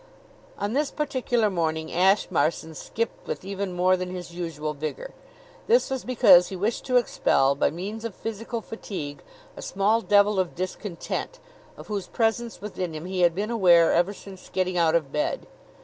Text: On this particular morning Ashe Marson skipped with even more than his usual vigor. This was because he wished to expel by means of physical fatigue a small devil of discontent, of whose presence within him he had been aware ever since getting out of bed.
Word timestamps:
On 0.57 0.73
this 0.73 0.89
particular 0.89 1.51
morning 1.51 1.93
Ashe 1.93 2.31
Marson 2.31 2.73
skipped 2.73 3.27
with 3.27 3.45
even 3.45 3.71
more 3.71 3.95
than 3.95 4.09
his 4.09 4.33
usual 4.33 4.73
vigor. 4.73 5.13
This 5.67 5.91
was 5.91 6.03
because 6.05 6.47
he 6.47 6.55
wished 6.55 6.85
to 6.87 6.97
expel 6.97 7.53
by 7.53 7.69
means 7.69 8.03
of 8.03 8.15
physical 8.15 8.61
fatigue 8.63 9.21
a 9.55 9.61
small 9.61 10.01
devil 10.01 10.39
of 10.39 10.55
discontent, 10.55 11.37
of 11.77 11.85
whose 11.85 12.07
presence 12.07 12.61
within 12.61 12.95
him 12.95 13.05
he 13.05 13.21
had 13.21 13.35
been 13.35 13.51
aware 13.51 13.93
ever 13.93 14.11
since 14.11 14.49
getting 14.49 14.75
out 14.75 14.95
of 14.95 15.11
bed. 15.11 15.45